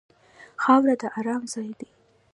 [0.61, 1.89] خاوره د ارام ځای دی.